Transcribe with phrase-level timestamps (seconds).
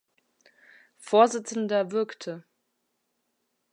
[0.97, 2.43] Vorsitzender wirkte.